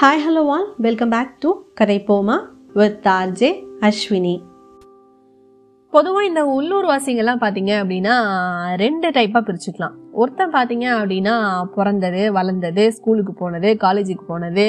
[0.00, 2.36] Hi hello all welcome back to கதை போமா
[2.76, 3.48] with RJ
[3.86, 4.32] Ashwini
[5.92, 8.14] பொதுவாக இந்த உள்ளூர் வாசிங்கெல்லாம் பார்த்தீங்க அப்படின்னா
[8.82, 9.96] ரெண்டு டைப்பாக பிரிச்சுக்கலாம்.
[10.12, 11.34] ஒருத்தன் பார்த்தீங்க அப்படின்னா
[11.74, 14.64] பிறந்தது வளர்ந்தது ஸ்கூலுக்கு போனது காலேஜுக்கு போனது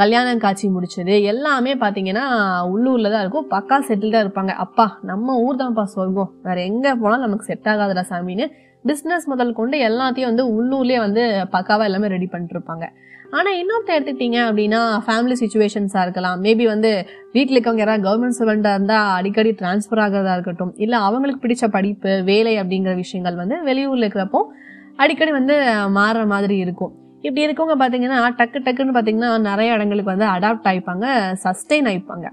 [0.00, 2.26] கல்யாணம் காட்சி முடிச்சது எல்லாமே பார்த்தீங்கன்னா
[2.72, 3.48] உள்ளூரில் தான் இருக்கும்.
[3.54, 4.54] பக்கா செட்டில்டாக இருப்பாங்க.
[4.66, 8.48] அப்பா நம்ம ஊர் தான்ப்பா சொர்க்கம் வேறு எங்கே போனாலும் நமக்கு செட் ஆகாதுடா சாமின்னு
[8.84, 11.24] பிஸ்னஸ் முதல் கொண்டு எல்லாத்தையும் வந்து உள்ளூர்லேயே வந்து
[11.56, 12.86] பக்காவாக எல்லாமே ரெடி பண்ணிட்டு இருப்பாங்க.
[13.38, 16.38] ஆனால் இன்னொருத்த எடுத்துக்கிட்டீங்க அப்படின்னா ஃபேமிலி சுச்சுவேஷன்ஸாக இருக்கலாம்.
[16.44, 16.90] மேபி வந்து
[17.36, 20.72] வீட்டில் இருக்கவங்க யாராவது கவர்மெண்ட் ஸ்டூடெண்ட்டாக இருந்தால் அடிக்கடி ட்ரான்ஸ்ஃபர் ஆகிறதா இருக்கட்டும்.
[20.84, 24.42] இல்லை அவங்களுக்கு பிடிச்ச படிப்பு வேலை அப்படிங்கிற விஷயங்கள் வந்து வெளியூரில் இருக்கிறப்போ
[25.04, 25.54] அடிக்கடி வந்து
[25.98, 26.92] மாறுற மாதிரி இருக்கும்.
[27.26, 31.06] இப்படி இருக்கவங்க பார்த்தீங்கன்னா டக்கு டக்குன்னு பார்த்தீங்கன்னா நிறைய இடங்களுக்கு வந்து அடாப்ட் ஆயிப்பாங்க
[31.44, 32.26] சஸ்டெயின் ஆயிப்பாங்க.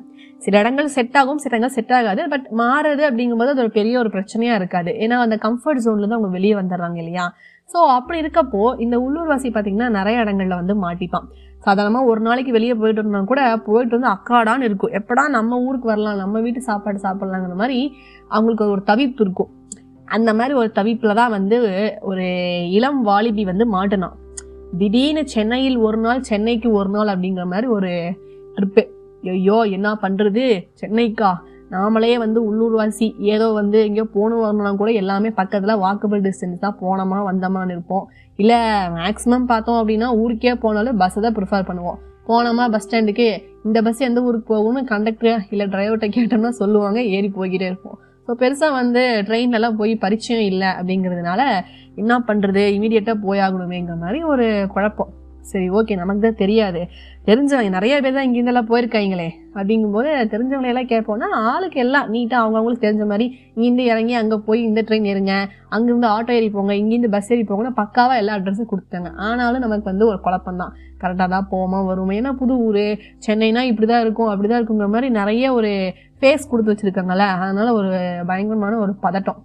[0.45, 2.21] சில இடங்கள் செட் ஆகும் சில இடங்கள் செட் ஆகாது.
[2.33, 4.91] பட் மாறுறது அப்படிங்கும்போது அது ஒரு பெரிய ஒரு பிரச்சனையாக இருக்காது.
[5.05, 7.25] ஏன்னா அந்த கம்ஃபர்ட் ஜோன்ல தான் அவங்க வெளியே வந்துடுறாங்க இல்லையா?
[7.71, 11.27] ஸோ அப்படி இருக்கப்போ இந்த உள்ளூர்வாசி பார்த்தீங்கன்னா நிறைய இடங்களில் வந்து மாட்டிப்பான்.
[11.65, 14.93] சாதாரணமாக ஒரு நாளைக்கு வெளியே போயிட்டு இருந்தால் கூட போயிட்டு வந்து அக்காடான்னு இருக்கும்.
[14.99, 17.79] எப்படா நம்ம ஊருக்கு வரலாம் நம்ம வீட்டு சாப்பாடு சாப்பிட்லாங்கிற மாதிரி
[18.35, 19.51] அவங்களுக்கு ஒரு தவிப்பு இருக்கும்.
[20.15, 21.57] அந்த மாதிரி ஒரு தவிப்பில் தான் வந்து
[22.10, 22.26] ஒரு
[22.77, 24.17] இளம் வாலிபி வந்து மாட்டினான்.
[24.79, 27.91] திடீர்னு சென்னையில் ஒரு நாள் சென்னைக்கு ஒரு நாள் அப்படிங்கிற மாதிரி ஒரு
[28.57, 28.84] ட்ரிப்பு.
[29.35, 30.43] ஐயோ என்ன பண்ணுறது
[30.82, 31.32] சென்னைக்கா?
[31.71, 37.19] நாமளே வந்து உள்ளூர்வாசி ஏதோ வந்து எங்கேயோ போகணும் வரணும்னா கூட எல்லாமே பக்கத்தில் வாக்கபிள் டிஸ்டன்ஸ் தான் போனோமா
[37.29, 38.05] வந்தோமான்னு இருப்போம்
[38.39, 38.59] இல்லை
[38.97, 41.99] மேக்ஸிமம் பார்த்தோம் அப்படின்னா ஊருக்கே போனாலும் பஸ்ஸை தான் ப்ரிஃபர் பண்ணுவோம்.
[42.27, 43.27] போனோமா பஸ் ஸ்டாண்டுக்கு
[43.67, 47.97] இந்த பஸ் எந்த ஊருக்கு போகணும்னு கண்டக்டர் இல்லை டிரைவர்கிட்ட கேட்டோம்னா சொல்லுவாங்க ஏறி போய்கிட்டே இருப்போம்.
[48.27, 51.41] ஸோ பெருசாக வந்து ட்ரெயின்லலாம் போய் பரிச்சயம் இல்லை அப்படிங்கிறதுனால
[52.01, 55.11] என்ன பண்ணுறது இமீடியட்டாக போயாகணுமேங்கிற மாதிரி ஒரு குழப்பம்.
[55.51, 56.81] சரி ஓகே நமக்கு தான் தெரியாது.
[57.27, 59.27] தெரிஞ்சவங்க நிறைய பேர் தான் இங்கேருந்தெல்லாம் போயிருக்காங்களே.
[59.57, 65.07] அப்படிங்கும்போது தெரிஞ்சவங்களையெல்லாம் கேட்போம்னா ஆளுக்கு எல்லாம் நீட்டாக அவங்கவுங்களுக்கு தெரிஞ்ச மாதிரி இங்கேருந்து இறங்கி அங்கே போய் இந்த ட்ரெயின்
[65.11, 65.33] ஏறுங்க.
[65.75, 66.73] அங்கேருந்து ஆட்டோ ஏறி போங்க.
[66.81, 70.73] இங்கேருந்து பஸ் ஏறி போங்கன்னா பக்காவாக எல்லா அட்ரஸும் கொடுத்தாங்க ஆனாலும் நமக்கு வந்து ஒரு குழப்பம் தான்.
[71.03, 72.85] கரெக்டாக தான் போவோமா வருமா ஏன்னா புது ஊர்.
[73.27, 75.71] சென்னைனா இப்படி தான் இருக்கும் அப்படி தான் இருக்குங்கிற மாதிரி நிறைய ஒரு
[76.21, 77.27] ஃபேஸ் கொடுத்து வச்சுருக்காங்கல்ல.
[77.43, 77.91] அதனால் ஒரு
[78.31, 79.39] பயங்கரமான ஒரு பதட்டம்.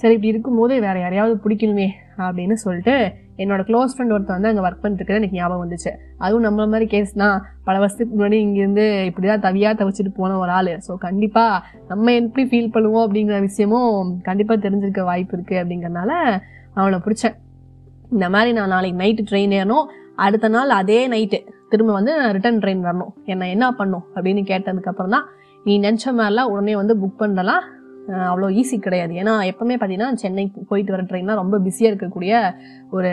[0.00, 1.88] சரி இப்படி இருக்கும்போது வேறு யாரையாவது பிடிக்கணுமே
[2.26, 2.96] அப்படின்னு சொல்லிட்டு
[3.42, 5.90] என்னோட க்ளோஸ் ஃப்ரெண்ட் ஒருத்தர் வந்து அங்கே ஒர்க் பண்ணிட்டு எனக்கு ஞாபகம் வந்துச்சு.
[6.24, 7.28] அதுவும் நம்மள மாதிரி கேஸ்னா
[7.66, 10.72] பல வருஷத்துக்கு முன்னாடி இங்கேருந்து இப்படி தான் தவியாக தவிச்சிட்டு போன ஒரு ஆள்.
[10.86, 16.10] ஸோ கண்டிப்பாக நம்ம எப்படி ஃபீல் பண்ணுவோம் அப்படிங்கிற விஷயமும் கண்டிப்பாக தெரிஞ்சிருக்க வாய்ப்பு இருக்குது அப்படிங்கறனால
[16.80, 17.36] அவனை பிடிச்சேன்.
[18.16, 19.86] இந்த மாதிரி நான் நாளைக்கு நைட்டு ட்ரெயின் ஏறணும்.
[20.26, 21.38] அடுத்த நாள் அதே நைட்டு
[21.72, 23.10] திரும்ப வந்து ரிட்டர்ன் ட்ரெயின் வரணும்.
[23.32, 25.26] என்ன என்ன பண்ணும் அப்படின்னு கேட்டதுக்கப்புறம் தான்
[25.66, 27.64] நீ நினச்ச மாதிரிலாம் உடனே வந்து புக் பண்ணலாம்.
[28.30, 29.12] அவ்வளோ ஈஸி கிடையாது.
[29.22, 32.32] ஏன்னா எப்பவுமே பார்த்தீங்கன்னா சென்னை போயிட்டு வர ட்ரெயின்லாம் ரொம்ப பிஸியாக இருக்கக்கூடிய
[32.96, 33.10] ஒரு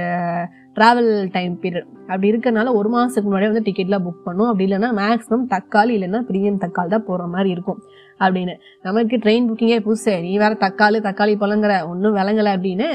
[0.77, 4.49] ட்ராவல் டைம் பீரியட் அப்படி இருக்கறனால ஒரு மாதத்துக்கு முன்னாடியே வந்து டிக்கெட்லாம் புக் பண்ணும்.
[4.51, 7.79] அப்படி இல்லைன்னா மேக்ஸிமம் தக்காளி இல்லைன்னா ப்ரீமியம் தக்காளி தான் போகிற மாதிரி இருக்கும்
[8.23, 8.55] அப்படின்னு.
[8.87, 10.15] நமக்கு ட்ரெயின் புக்கிங்கே புதுசு.
[10.25, 12.89] நீ வேறு தக்காளி தக்காளி பழங்குற ஒன்றும் விளங்கலை அப்படின்னு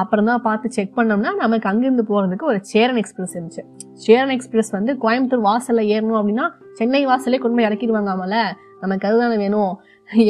[0.00, 3.62] அப்புறம் தான் பார்த்து செக் பண்ணோம்னா நமக்கு அங்கேருந்து போகிறதுக்கு ஒரு சேரன் எக்ஸ்பிரஸ் இருந்துச்சு.
[4.04, 6.46] சேரன் எக்ஸ்பிரஸ் வந்து கோயம்புத்தூர் வாசலில் ஏறணும் அப்படின்னா
[6.78, 8.36] சென்னை வாசலே கொண்டு போய் இறக்கிடுவாங்களாமல
[8.84, 9.72] நமக்கு அதுதானே வேணும்.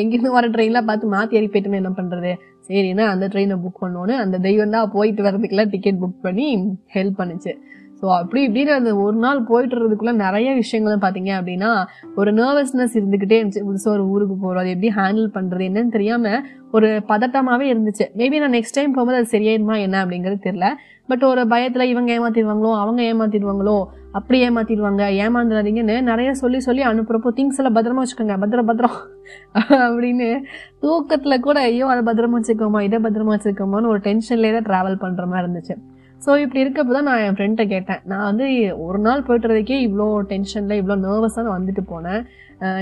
[0.03, 2.33] எங்கேருந்து வர ட்ரெயின்லாம் பார்த்து மாற்றி ஏறி போயிட்டுமே என்ன பண்ணுறது
[2.69, 6.47] சரின்னா அந்த ட்ரெயினை புக் பண்ணோன்னு அந்த தெய்வம் தான் போயிட்டு வரதுக்குலாம் டிக்கெட் புக் பண்ணி
[6.95, 7.53] ஹெல்ப் பண்ணுச்சு.
[8.03, 11.69] ஸோ அப்படி இப்படின்னு அந்த ஒரு நாள் போயிட்டு இருக்கிறதுக்குள்ள நிறைய விஷயங்களும் பார்த்தீங்க அப்படின்னா
[12.21, 13.63] ஒரு நர்வஸ்னஸ் இருந்துக்கிட்டே இருந்துச்சு.
[13.69, 16.41] புதுசாக ஒரு ஊருக்கு போகிறோம் அது எப்படி ஹேண்டில் பண்ணுறது என்னன்னு தெரியாமல்
[16.77, 18.07] ஒரு பதட்டமாகவே இருந்துச்சு.
[18.21, 20.69] மேபி நான் நெக்ஸ்ட் டைம் போகும்போது அது சரியாயிருமா என்ன அப்படிங்கிறது தெரில
[21.11, 23.77] பட் ஒரு பயத்தில் இவங்க ஏமாத்திடுவாங்களோ அவங்க ஏமாத்திடுவாங்களோ
[24.19, 28.37] அப்படி ஏமாத்திடுவாங்க ஏமாந்துடாதீங்கன்னு நிறைய சொல்லி சொல்லி அனுப்புகிறப்போ திங்ஸ் எல்லாம் பத்திரமா வச்சுக்கோங்க.
[28.45, 28.99] பத்திரம் பத்திரம்
[29.87, 30.29] அப்படின்னு
[30.83, 35.45] தூக்கத்தில் கூட ஐயோ அதை பத்திரமா வச்சுக்கோமா இதை பத்திரமா வச்சுக்கோமான்னு ஒரு டென்ஷன்லேயே தான் ட்ராவல் பண்ணுற மாதிரி
[35.45, 35.77] இருந்துச்சு.
[36.25, 38.01] ஸோ இப்படி இருக்கப்போ தான் நான் என் ஃப்ரெண்ட்டை கேட்டேன்.
[38.11, 38.47] நான் வந்து
[38.87, 42.23] ஒரு நாள் போய்ட்டுறதுக்கே இவ்வளோ டென்ஷனில் இவ்வளோ நர்வஸாக நான் வந்துட்டு போனேன்.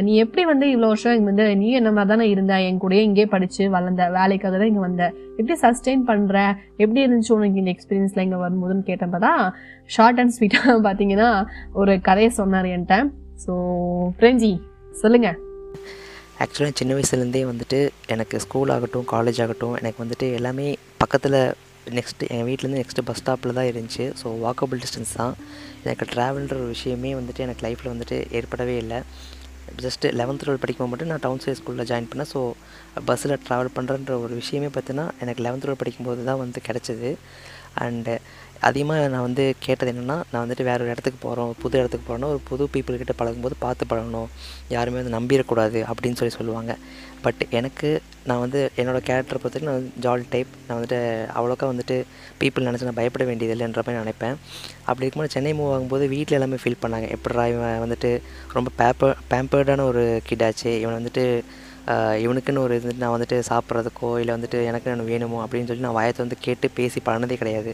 [0.06, 3.24] நீ எப்படி வந்து இவ்வளோ வருஷம் இங்கே வந்து நீ என்ன மாதிரி தானே இருந்த என் கூடயே இங்கே
[3.34, 5.04] படித்து வளர்ந்த வேலைக்காக தான் இங்கே வந்த.
[5.38, 6.36] எப்படி சஸ்டெயின் பண்ணுற
[6.82, 9.40] எப்படி இருந்துச்சு உனக்கு இந்த எக்ஸ்பீரியன்ஸில் இங்கே வரும்போதுன்னு கேட்டேன் தான்
[9.94, 11.30] ஷார்ட் அண்ட் ஸ்வீட்டாக பார்த்தீங்கன்னா
[11.82, 12.98] ஒரு கதையை சொன்னார் என்கிட்ட.
[13.44, 13.54] ஸோ
[14.18, 14.52] ஃப்ரெஞ்சி
[15.02, 15.38] சொல்லுங்கள்
[16.42, 17.78] ஆக்சுவலாக சின்ன வயசுலேருந்தே வந்துட்டு
[18.14, 20.68] எனக்கு ஸ்கூல் ஆகட்டும் காலேஜ் ஆகட்டும் எனக்கு வந்துட்டு எல்லாமே
[21.02, 21.40] பக்கத்தில்
[21.98, 24.06] நெக்ஸ்ட்டு எங்கள் வீட்டிலேருந்து நெக்ஸ்ட்டு பஸ் ஸ்டாப்பில் தான் இருந்துச்சு.
[24.20, 25.34] ஸோ வாக்கபிள் டிஸ்டன்ஸ் தான்.
[25.84, 28.98] எனக்கு ட்ராவல்ன்ற ஒரு விஷயமே வந்துட்டு எனக்கு லைஃப்பில் வந்துட்டு ஏற்படவே இல்லை.
[29.84, 32.30] ஜஸ்ட்டு லெவன்த் டுவெல் படிக்கும்போது மட்டும் நான் டவுன் சைட் ஸ்கூலில் ஜாயின் பண்ணேன்.
[32.34, 32.40] ஸோ
[33.08, 37.10] பஸ்ஸில் ட்ராவல் பண்ணுறன்ற ஒரு விஷயமே பார்த்தீங்கன்னா எனக்கு லெவன்த் டுவெல் படிக்கும்போது தான் வந்து கிடச்சிது.
[37.84, 38.14] அண்டு
[38.68, 42.40] அதிகமாக நான் வந்து கேட்டது என்னென்னா நான் வந்துட்டு வேறு ஒரு இடத்துக்கு போகிறோம் புது இடத்துக்கு போகிறோன்னா ஒரு
[42.48, 44.30] புது பீப்புள்கிட்ட பழகும்போது பார்த்து பழகணும்.
[44.74, 46.74] யாருமே வந்து நம்பிடக்கூடாது அப்படின்னு சொல்லி சொல்லுவாங்க.
[47.22, 50.98] பட் எனக்கு நான் வந்து என்னோடய கேரக்டரை பொறுத்தவரைக்கும் நான் வந்து ஜால் டைப் நான் வந்துட்டு
[51.36, 51.96] அவ்வளோக்கா வந்துட்டு
[52.40, 54.36] பீப்புள் நினச்சி நான் பயப்பட வேண்டியதில்லைன்ற மாதிரி நினைப்பேன்.
[54.80, 57.16] அப்படி இருக்கும்போது சென்னை மூவ் ஆகும்போது வீட்டில் எல்லாமே ஃபீல் பண்ணாங்க.
[57.16, 58.20] எப்படா இவன் வந்துட்டு
[58.52, 60.80] ரொம்ப பேப்பர் பேம்பர்டான ஒரு கிட் ஆச்சு.
[60.80, 61.24] இவன் வந்துட்டு
[62.24, 66.20] இவனுக்குன்னு ஒரு இது நான் வந்துட்டு சாப்பிட்றதுக்கோ இல்லை வந்துட்டு எனக்கு நான் வேணுமோ அப்படின்னு சொல்லி நான் வாயத்தை
[66.24, 67.72] வந்து கேட்டு பேசி பழனதே கிடையாது.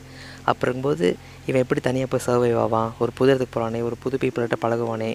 [0.51, 1.07] அப்போ இருக்கும்போது
[1.49, 2.91] இவன் எப்படி தனியாக போய் சர்வைவ் ஆவான்?
[3.03, 5.11] ஒரு புது இடத்துக்கு போகிறானே ஒரு புது பீப்புள்கிட்ட பழகுவானே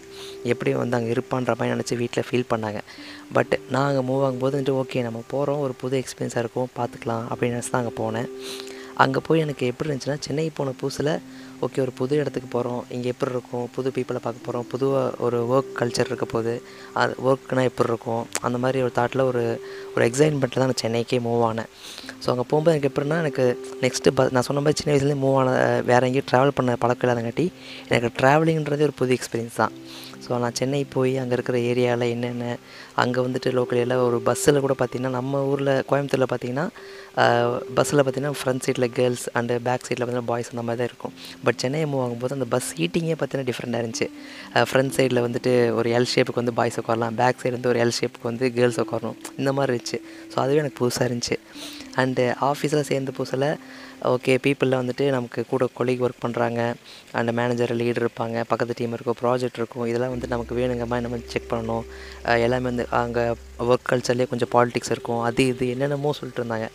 [0.53, 2.81] எப்படி வந்து அங்கே இருப்பான்ற மாதிரி நினச்சி வீட்டில் ஃபீல் பண்ணாங்க.
[3.37, 7.57] பட் நான் அங்கே மூவ் ஆகும்போது வந்துட்டு ஓகே நம்ம போகிறோம் ஒரு புது எக்ஸ்பீரியன்ஸாக இருக்கும் பார்த்துக்கலாம் அப்படின்னு
[7.57, 8.29] நினச்சி தான் அங்கே போனேன்.
[9.03, 11.13] அங்கே போய் எனக்கு எப்படி இருந்துச்சுன்னா சென்னை போன புதுசில்
[11.65, 13.65] ஓகே ஒரு புது இடத்துக்கு போகிறோம் இங்கே எப்படி இருக்கும்?
[13.75, 14.85] புது பீப்புளை பார்க்க போகிறோம் புது
[15.25, 16.53] ஒரு ஒர்க் கல்ச்சர் இருக்க போது
[17.01, 18.23] அது ஒர்க்னால் எப்படி இருக்கும்?
[18.47, 19.43] அந்த மாதிரி ஒரு தாட்டில் ஒரு
[19.95, 21.69] ஒரு எக்ஸைட்மெண்ட்டில் தான் நான் சென்னைக்கே மூவ் ஆனேன்.
[22.23, 23.45] ஸோ அங்கே போகும்போது எனக்கு எப்படின்னா எனக்கு
[23.83, 25.51] நெக்ஸ்ட்டு ப நான் சொன்ன மாதிரி சின்ன வயசுலேருந்து மூவ் ஆன
[25.89, 27.47] வேறு எங்கேயும் ட்ராவல் பண்ண பழக்கம் இல்லாதங்காட்டி
[27.91, 29.75] எனக்கு ட்ராவலிங்கிறதே ஒரு புது எக்ஸ்பீரியன்ஸ் தான்.
[30.23, 32.55] ஸோ நான் சென்னை போய் அங்கே இருக்கிற ஏரியாவில் என்னென்ன
[33.03, 36.65] அங்கே வந்துட்டு லோக்கல் எல்லாம் ஒரு பஸ்ஸில் கூட பார்த்திங்கன்னா நம்ம ஊரில் கோயம்புத்தூரில் பார்த்திங்கன்னா
[37.77, 41.13] பஸ்ஸில் பார்த்திங்கன்னா ஃப்ரண்ட் சீட்டில் கேர்ள்ஸ் அண்டு பேக் சீட்டில் பார்த்தீங்கன்னா பாய்ஸ் அந்த மாதிரி தான் இருக்கும்.
[41.45, 44.07] பட் சென்னை மூவ் ஆகும்போது அந்த பஸ் சீட்டிங்கே பார்த்தீங்கன்னா டிஃப்ரெண்ட்டாக இருந்துச்சு.
[44.69, 47.15] ஃப்ரண்ட் சைடில் வந்துட்டு ஒரு எல் ஷேப்புக்கு வந்து பாய்ஸ் உட்காரலாம்.
[47.21, 49.17] பேக் சைடு வந்து ஒரு எல் ஷேப்புக்கு வந்து கேர்ள்ஸ் உட்காரணும்.
[49.41, 49.99] இந்த மாதிரி இருந்துச்சு.
[50.33, 51.37] ஸோ அதுவே எனக்கு புதுசாக இருந்துச்சு.
[52.01, 53.47] அண்டு ஆஃபீஸில் சேர்ந்த புதுசில்
[54.09, 56.61] ஓகே பீப்புளில் வந்துட்டு நமக்கு கூட கொலிக் ஒர்க் பண்ணுறாங்க
[57.17, 58.37] அண்ட் மேனேஜர் லீடர் இருப்பாங்க.
[58.51, 59.85] பக்கத்து டீம் இருக்கும் ப்ராஜெக்ட் இருக்கும்.
[59.91, 61.85] இதெல்லாம் வந்து நமக்கு வேணுங்க மாதிரி நம்ம செக் பண்ணணும்.
[62.45, 63.25] எல்லாமே வந்து அங்கே
[63.67, 65.21] ஒர்க் கல்ச்சர்லேயே கொஞ்சம் பாலிடிக்ஸ் இருக்கும்.
[65.27, 66.69] அது இது என்னென்னமோ சொல்லிட்டு இருந்தாங்க.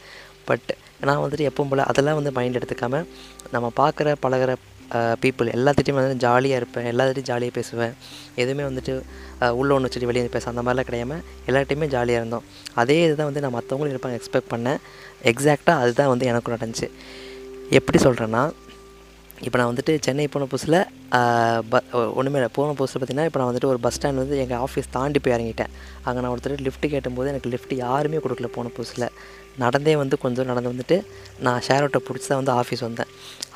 [0.51, 0.71] பட்
[1.09, 3.07] நான் வந்துட்டு எப்பவும் போல் அதெல்லாம் வந்து மைண்ட் எடுத்துக்காமல்
[3.57, 4.53] நம்ம பார்க்குற பழகுற
[5.23, 6.85] பீப்புள் எல்லாத்திட்டையும் வந்து ஜாலியாக இருப்பேன்.
[6.91, 7.95] எல்லாத்திட்டையும் ஜாலியாக பேசுவேன்.
[8.43, 8.93] எதுவுமே வந்துட்டு
[9.61, 12.45] உள்ளே ஒன்று வச்சுட்டு வெளியே பேச அந்த மாதிரிலாம் கிடையாமல் எல்லார்ட்டையுமே ஜாலியாக இருந்தோம்.
[12.83, 14.79] அதே இதுதான் வந்து நான் மற்றவங்களும் இருப்பாங்க எக்ஸ்பெக்ட் பண்ணேன்.
[15.31, 16.87] எக்ஸாக்டாக அதுதான் வந்து எனக்கும் நடந்துச்சு.
[17.71, 18.43] எப்படி சொல்கிறேன்னா
[19.43, 20.79] இப்போ நான் வந்துட்டு சென்னை போன புதுசில்
[21.73, 21.81] ப
[22.19, 22.51] ஒன்றுமே இல்லை.
[22.59, 25.73] போன புதுசில் பார்த்தீங்கன்னா இப்போ நான் வந்துட்டு ஒரு பஸ் ஸ்டாண்ட் வந்து எங்கள் ஆஃபீஸ் தாண்டி போய் இறங்கிட்டேன்.
[26.07, 29.09] அங்கே நான் ஒருத்தர் லிஃப்ட் கேட்டும்போது எனக்கு லிஃப்ட் யாருமே கொடுக்கல போன புதுசில்
[29.63, 30.97] நடந்தே வந்து கொஞ்சம் நடந்து வந்துட்டு
[31.45, 33.11] நான் ஷேர் ஆட்டோ பிடிச்சி தான் வந்து ஆஃபீஸ் வந்தேன்.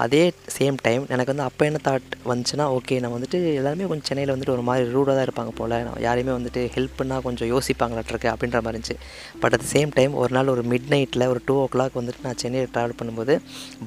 [0.05, 0.21] அதே
[0.55, 4.55] சேம் டைம் எனக்கு வந்து அப்போ என்ன தாட் வந்துச்சுன்னா ஓகே நான் வந்துட்டு எல்லாருமே கொஞ்சம் சென்னையில் வந்துட்டு
[4.57, 5.75] ஒரு மாதிரி ரூடாக தான் இருப்பாங்க போல்.
[5.89, 8.97] நான் யாரையுமே வந்துட்டு ஹெல்ப் பண்ணால் கொஞ்சம் யோசிப்பாங்களாட்டிருக்கு அப்படின்ற மாதிரி இருந்துச்சு.
[9.43, 12.41] பட் அட் சேம் டைம் ஒரு நாள் ஒரு மிட் நைட்டில் ஒரு டூ ஓ கிளாக் வந்துட்டு நான்
[12.45, 13.37] சென்னையில் ட்ராவல் பண்ணும்போது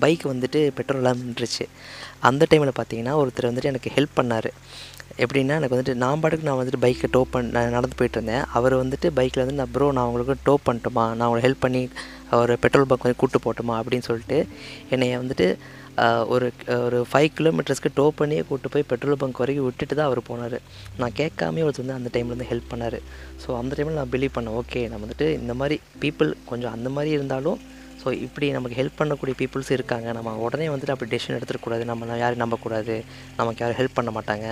[0.04, 1.68] பைக் வந்துட்டு பெட்ரோல் இல்லாமல் நின்றுச்சு
[2.30, 4.50] அந்த டைமில் பார்த்தீங்கன்னா ஒருத்தர் வந்துட்டு எனக்கு ஹெல்ப் பண்ணார்.
[5.24, 9.08] எப்படின்னா எனக்கு வந்துட்டு நான் பாட்டுக்கு நான் வந்துட்டு பைக்கை டோ பண்ண நான் நடந்து போயிட்டுருந்தேன் அவர் வந்துட்டு
[9.18, 11.06] பைக்கில் வந்து நான் ப்ரோ நான் உங்களுக்கு டோ பண்ணட்டுமா?
[11.18, 11.82] நான் உங்களுக்கு ஹெல்ப் பண்ணி
[12.40, 14.38] ஒரு பெட்ரோல் பங்க் வந்து கூட்டு போட்டுமா அப்படின்னு சொல்லிட்டு
[14.94, 15.48] என்னை வந்துட்டு
[16.34, 16.48] ஒரு
[16.86, 20.58] ஒரு ஃபைவ் கிலோமீட்டர்ஸ்க்கு டோ பண்ணியே கூட்டு போய் பெட்ரோல் பங்க் வரைக்கும் விட்டுட்டு தான் அவர் போனார்.
[21.02, 22.98] நான் கேட்காமே ஒருத்தர் வந்து அந்த டைமில் வந்து ஹெல்ப் பண்ணார்.
[23.44, 27.12] ஸோ அந்த டைமில் நான் பிலீவ் பண்ணேன் ஓகே நான் வந்துட்டு இந்த மாதிரி பீப்புள் கொஞ்சம் அந்த மாதிரி
[27.18, 27.60] இருந்தாலும்
[28.04, 30.08] ஸோ இப்படி நமக்கு ஹெல்ப் பண்ணக்கூடிய பீப்புள்ஸ் இருக்காங்க.
[30.18, 32.96] நம்ம உடனே வந்துட்டு அப்படி டெசிஷன் எடுத்துக்கூடாது நம்ம யாரும் நம்பக்கூடாது.
[33.40, 34.48] நமக்கு யாரும் ஹெல்ப் பண்ண மாட்டாங்க.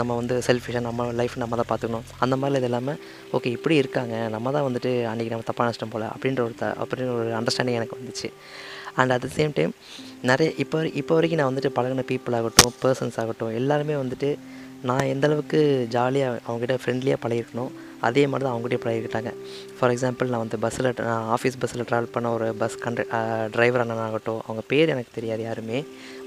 [0.00, 2.06] நம்ம வந்து செல்ஃபிஷாக நம்ம லைஃப் நம்ம தான் பார்த்துக்கணும்.
[2.24, 3.00] அந்த மாதிரிலாம் இது இல்லாமல்
[3.38, 4.14] ஓகே இப்படி இருக்காங்க.
[4.36, 7.98] நம்ம தான் வந்துட்டு அன்றைக்கி நம்ம தப்பாக நஷ்டம் போல் அப்படின்ற ஒரு த அப்படின்ற ஒரு அண்டர்ஸ்டாண்டிங் எனக்கு
[8.00, 8.30] வந்துச்சு.
[9.00, 9.72] And at the same time
[10.30, 14.30] நிறைய இப்போ இப்போ வரைக்கும் நான் வந்துட்டு பழகின பீப்புள் ஆகட்டும் பர்சன்ஸ் ஆகட்டும் எல்லாருமே வந்துட்டு
[14.88, 15.58] நான் எந்த அளவுக்கு
[15.94, 17.72] ஜாலியாக அவங்ககிட்ட ஃப்ரெண்ட்லியாக பழகிருக்கணும்
[18.08, 19.30] அதே மாதிரி தான் அவங்ககிட்டயே பழகிக்கிட்டாங்க.
[19.76, 23.04] ஃபார் எக்ஸாம்பிள் நான் வந்து பஸ்ஸில் நான் ஆஃபீஸ் பஸ்ஸில் ட்ராவல் பண்ண ஒரு பஸ் கண்ட
[23.54, 25.80] டிரைவர் அண்ணன் ஆகட்டும் அவங்க பேர் எனக்கு தெரியாது யாருமே.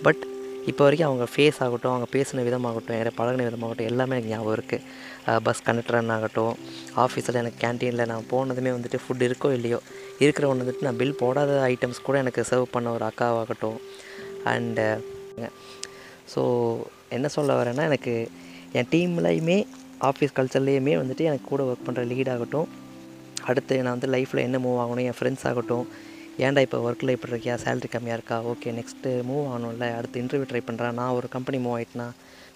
[0.08, 0.24] பட்
[0.72, 5.42] இப்போ வரைக்கும் அவங்க ஃபேஸ் ஆகட்டும் அவங்க பேசின விதமாகட்டும் என்கிட்ட பழகின விதமாகட்டும் எல்லாமே எனக்கு ஞாபகம் இருக்குது
[5.48, 6.56] பஸ் கண்டக்டர் ஆகட்டும்
[7.04, 9.80] ஆஃபீஸில் எனக்கு கேன்டீனில் நான் போனதுமே வந்துட்டு ஃபுட் இருக்கோ இல்லையோ
[10.24, 13.80] இருக்கிற ஒன்று வந்துட்டு நான் பில் போடாத ஐட்டம்ஸ் கூட எனக்கு சர்வ் பண்ண ஒரு அக்காவாகட்டும்.
[14.54, 14.88] அண்டு
[16.34, 16.42] ஸோ
[17.16, 18.14] என்ன சொல்ல வரேன்னா எனக்கு
[18.80, 19.58] என் டீம்லையுமே
[20.02, 22.68] ஆஃபீஸ் கல்ச்சர்லேயுமே வந்துட்டு எனக்கு கூட ஒர்க் பண்ணுற லீட் ஆகட்டும்.
[23.44, 25.88] அடுத்து நான் வந்து லைஃப்பில் என்ன மூவ் ஆகணும் என் ஃப்ரெண்ட்ஸ் ஆகட்டும்.
[26.40, 27.56] ஏன்டா இப்போ ஒர்க்கில் இப்படி இருக்கியா?
[27.66, 28.44] சேலரி கம்மியாக இருக்கா?
[28.44, 29.96] ஓகே நெக்ஸ்ட்டு மூவ் ஆகணும்ல.
[29.98, 32.08] அடுத்து இன்டர்வியூ ட்ரை பண்ணுறேன் நான் ஒரு கம்பெனி மூவ் ஆகிட்டேன்னா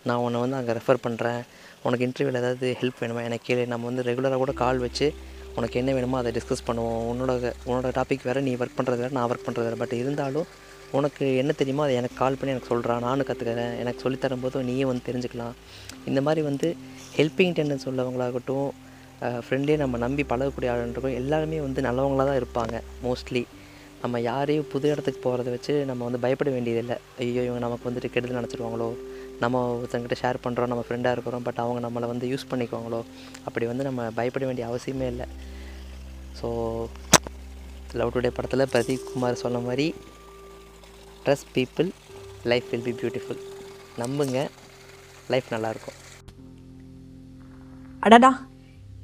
[0.03, 1.41] நான் உன்னை வந்து அங்கே ரெஃபர் பண்ணுறேன்
[1.84, 3.24] உனக்கு இன்டர்வியூவில் ஏதாவது ஹெல்ப் வேணுமா?
[3.24, 3.67] எனக்கு கேளு.
[3.67, 5.13] நம்ம வந்து ரெகுலராக கூட கால் வச்சு
[5.55, 7.05] உனக்கு என்ன வேணுமோ அதை டிஸ்கஸ் பண்ணுவோம்.
[7.12, 9.77] உன்னோட உன்னோட டாபிக் வேறு நீ ஒர்க் பண்ணுறது வேறு நான் ஒர்க் பண்ணுறது வேறு.
[9.77, 10.46] பட் இருந்தாலும்
[10.98, 14.89] உனக்கு என்ன தெரியுமோ அதை எனக்கு கால் பண்ணி எனக்கு சொல்கிறான் நானும் கற்றுக்கிறேன் எனக்கு சொல்லித் தரும்போது நீயும்
[14.91, 15.55] வந்து தெரிஞ்சுக்கலாம்.
[16.10, 16.67] இந்த மாதிரி வந்து
[17.17, 18.69] ஹெல்பிங் டெண்டன்ஸ் உள்ளவங்களாகட்டும்
[19.46, 23.43] ஃப்ரெண்டே நம்ம நம்பி பழகக்கூடிய ஆளுன்றக்கும் எல்லாருமே வந்து நல்லவங்களாக தான் இருப்பாங்க மோஸ்ட்லி
[24.03, 26.98] நம்ம யாரையும் புது இடத்துக்கு போகிறத வச்சு நம்ம வந்து பயப்பட வேண்டியதில்லை.
[27.22, 28.88] ஐயோ இவங்க நமக்கு வந்துட்டு கெடுதல் நினச்சிருவாங்களோ?
[29.43, 33.01] நம்ம ஒருத்தங்கிட்ட ஷேர் பண்ணுறோம் நம்ம ஃப்ரெண்டாக இருக்கிறோம் பட் அவங்க நம்மளை வந்து யூஸ் பண்ணிக்குவாங்களோ?
[33.48, 35.27] அப்படி வந்து நம்ம பயப்பட வேண்டிய அவசியமே இல்லை.
[36.39, 36.48] ஸோ
[38.00, 39.88] லவ் டுடே படத்தில் பிரதீப் குமார் சொன்ன மாதிரி
[41.29, 41.89] trust people
[42.51, 43.41] life will be beautiful
[43.98, 44.39] நம்புங்க
[45.33, 45.98] லைஃப் நல்லாயிருக்கும்
[48.05, 48.31] அடடா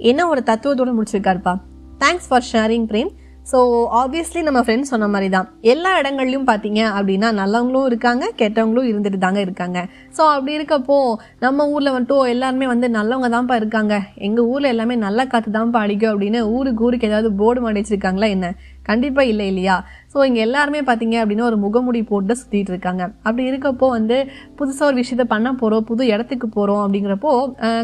[0.10, 1.54] என்ன ஒரு தத்துவத்தோட முடிச்சிருக்காருப்பா.
[2.00, 3.12] Thanks for sharing Prem
[3.52, 3.58] so
[4.00, 9.40] obviously நம்ம ஃப்ரெண்ட்ஸ் சொன்ன மாதிரி தான் எல்லா இடங்கள்லையும் பார்த்தீங்க அப்படின்னா நல்லவங்களும் இருக்காங்க கெட்டவங்களும் இருந்துட்டு தாங்க
[9.40, 9.80] இருக்காங்க.
[10.18, 10.98] ஸோ அப்படி இருக்கப்போ
[11.40, 13.94] நம்ம ஊரில் வந்துட்டு எல்லாருமே வந்து நல்லவங்க தான்ப்பா இருக்காங்க.
[14.16, 18.50] எங்கள் ஊரில் எல்லாமே நல்ல காற்று தான்ப்பா அடிக்கும் அப்படின்னு ஊருக்கு ஊருக்கு ஏதாவது போர்டு மாடி வச்சிருக்காங்களா என்ன?
[18.90, 19.76] கண்டிப்பாக இல்லை இல்லையா?
[20.14, 23.04] ஸோ இங்கே எல்லாருமே பார்த்தீங்க அப்படின்னா ஒரு முகமுடி போட்டு சுற்றிட்டு இருக்காங்க.
[23.28, 24.18] அப்படி இருக்கப்போ வந்து
[24.60, 27.32] புதுசாக ஒரு விஷயத்த பண்ண போகிறோம் புது இடத்துக்கு போகிறோம் அப்படிங்கிறப்போ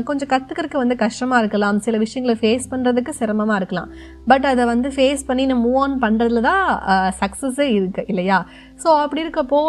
[0.09, 1.79] கொஞ்சம் கற்றுக்கிறதுக்கு வந்து கஷ்டமாக இருக்கலாம்.
[1.87, 3.89] சில விஷயங்களை ஃபேஸ் பண்ணுறதுக்கு சிரமமாக இருக்கலாம்.
[4.31, 6.63] பட் அதை வந்து ஃபேஸ் பண்ணி நம்ம மூவ் ஆன் பண்ணுறதுல தான்
[7.21, 8.39] சக்ஸஸே இருக்குது இல்லையா?
[8.83, 9.59] ஸோ அப்படி இருக்கப்போ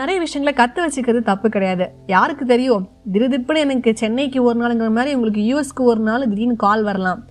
[0.00, 1.86] நிறைய விஷயங்களை கற்று வச்சுக்கிறது தப்பு கிடையாது.
[2.14, 2.86] யாருக்கு தெரியும்?
[3.14, 7.22] திருதிப்புன்னு எனக்கு சென்னைக்கு ஒரு நாளுங்கிற மாதிரி உங்களுக்கு யூஎஸ்க்கு ஒரு நாள் திடீர்னு கால் வரலாம்.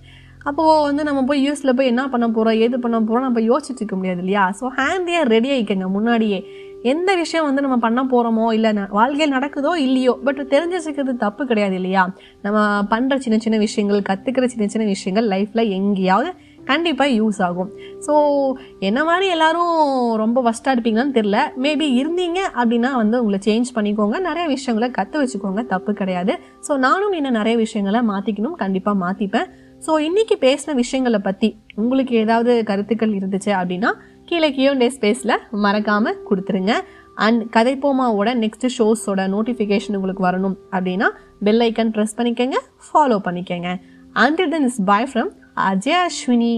[0.48, 3.96] அப்போது வந்து நம்ம போய் யூஎஸில் போய் என்ன பண்ண போகிறோம் ஏது பண்ண போகிறோம் நம்ம யோசிச்சுட்டு இருக்க
[4.00, 4.44] முடியாது இல்லையா?
[4.60, 6.40] ஸோ ஹேண்டியாக ரெடி ஆகிக்கங்க முன்னாடியே.
[6.92, 11.76] எந்த விஷயம் வந்து நம்ம பண்ண போகிறோமோ இல்லை வாழ்க்கையில் நடக்குதோ இல்லையோ பட் தெரிஞ்சு வச்சுக்கிறது தப்பு கிடையாது
[11.80, 12.02] இல்லையா?
[12.46, 12.58] நம்ம
[12.94, 16.32] பண்ணுற சின்ன சின்ன விஷயங்கள் கற்றுக்கிற சின்ன சின்ன விஷயங்கள் லைஃப்பில் எங்கேயாவது
[16.70, 17.70] கண்டிப்பாக யூஸ் ஆகும்.
[18.06, 18.12] ஸோ
[18.88, 19.72] என்ன மாதிரி எல்லாரும்
[20.22, 24.18] ரொம்ப ஃபஸ்ட்டாக இருப்பீங்களான்னு தெரில மேபி இருந்தீங்க அப்படின்னா வந்து உங்களை சேஞ்ச் பண்ணிக்கோங்க.
[24.28, 25.62] நிறைய விஷயங்களை கற்று வச்சுக்கோங்க.
[25.74, 26.34] தப்பு கிடையாது.
[26.68, 29.48] ஸோ நானும் இன்னும் நிறைய விஷயங்களை மாற்றிக்கணும் கண்டிப்பாக மாற்றிப்பேன்
[29.86, 33.90] ஸோ இன்றைக்கி பேசின விஷயங்களை பற்றி உங்களுக்கு ஏதாவது கருத்துக்கள் இருந்துச்சு அப்படின்னா
[34.28, 35.34] கீழே கியோண்டே ஸ்பேஸில்
[35.64, 36.74] மறக்காமல் கொடுத்துருங்க.
[37.24, 41.08] அண்ட் கதைப்போமாவோட நெக்ஸ்ட் ஷோஸோட நோட்டிஃபிகேஷன் உங்களுக்கு வரணும் அப்படின்னா
[41.46, 43.70] பெல் ஐக்கன் ப்ரெஸ் பண்ணிக்கோங்க ஃபாலோ பண்ணிக்கோங்க.
[44.24, 45.32] Until then is bye from
[45.70, 46.54] Ajay Ashwini